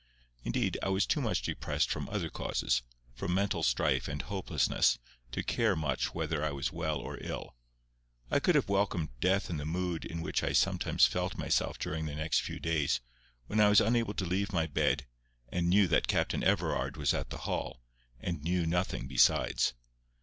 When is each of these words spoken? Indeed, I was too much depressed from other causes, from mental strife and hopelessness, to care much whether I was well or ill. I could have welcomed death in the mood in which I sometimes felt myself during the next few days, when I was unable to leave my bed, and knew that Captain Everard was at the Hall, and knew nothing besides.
Indeed, 0.43 0.79
I 0.81 0.89
was 0.89 1.05
too 1.05 1.21
much 1.21 1.43
depressed 1.43 1.91
from 1.91 2.09
other 2.09 2.31
causes, 2.31 2.81
from 3.13 3.35
mental 3.35 3.61
strife 3.61 4.07
and 4.07 4.19
hopelessness, 4.19 4.97
to 5.31 5.43
care 5.43 5.75
much 5.75 6.11
whether 6.15 6.43
I 6.43 6.49
was 6.49 6.71
well 6.73 6.97
or 6.97 7.19
ill. 7.21 7.55
I 8.31 8.39
could 8.39 8.55
have 8.55 8.67
welcomed 8.67 9.09
death 9.19 9.51
in 9.51 9.57
the 9.57 9.63
mood 9.65 10.03
in 10.03 10.21
which 10.23 10.41
I 10.43 10.53
sometimes 10.53 11.05
felt 11.05 11.37
myself 11.37 11.77
during 11.77 12.07
the 12.07 12.15
next 12.15 12.41
few 12.41 12.59
days, 12.59 12.99
when 13.45 13.59
I 13.59 13.69
was 13.69 13.79
unable 13.79 14.15
to 14.15 14.25
leave 14.25 14.51
my 14.51 14.65
bed, 14.65 15.05
and 15.49 15.69
knew 15.69 15.87
that 15.89 16.07
Captain 16.07 16.43
Everard 16.43 16.97
was 16.97 17.13
at 17.13 17.29
the 17.29 17.37
Hall, 17.45 17.83
and 18.19 18.41
knew 18.43 18.65
nothing 18.65 19.07
besides. 19.07 19.75